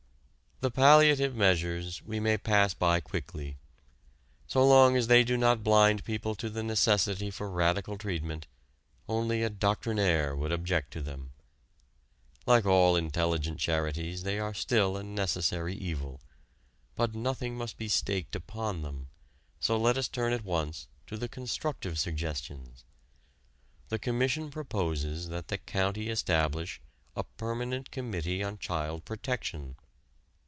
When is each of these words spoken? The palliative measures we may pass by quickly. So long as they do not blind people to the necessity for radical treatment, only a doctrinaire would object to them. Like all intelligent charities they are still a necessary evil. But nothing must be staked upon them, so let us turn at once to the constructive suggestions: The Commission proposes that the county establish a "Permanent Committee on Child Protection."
The 0.63 0.69
palliative 0.69 1.33
measures 1.35 2.03
we 2.03 2.19
may 2.19 2.37
pass 2.37 2.75
by 2.75 2.99
quickly. 2.99 3.57
So 4.45 4.63
long 4.63 4.95
as 4.95 5.07
they 5.07 5.23
do 5.23 5.35
not 5.35 5.63
blind 5.63 6.03
people 6.05 6.35
to 6.35 6.51
the 6.51 6.61
necessity 6.61 7.31
for 7.31 7.49
radical 7.49 7.97
treatment, 7.97 8.45
only 9.09 9.41
a 9.41 9.49
doctrinaire 9.49 10.35
would 10.35 10.51
object 10.51 10.93
to 10.93 11.01
them. 11.01 11.31
Like 12.45 12.63
all 12.67 12.95
intelligent 12.95 13.59
charities 13.59 14.21
they 14.21 14.37
are 14.37 14.53
still 14.53 14.97
a 14.97 15.03
necessary 15.03 15.73
evil. 15.73 16.21
But 16.95 17.15
nothing 17.15 17.57
must 17.57 17.79
be 17.79 17.87
staked 17.87 18.35
upon 18.35 18.83
them, 18.83 19.07
so 19.59 19.77
let 19.77 19.97
us 19.97 20.07
turn 20.07 20.31
at 20.31 20.43
once 20.45 20.87
to 21.07 21.17
the 21.17 21.27
constructive 21.27 21.97
suggestions: 21.97 22.83
The 23.89 23.97
Commission 23.97 24.51
proposes 24.51 25.29
that 25.29 25.47
the 25.47 25.57
county 25.57 26.09
establish 26.09 26.79
a 27.15 27.23
"Permanent 27.23 27.89
Committee 27.89 28.43
on 28.43 28.59
Child 28.59 29.05
Protection." 29.05 29.77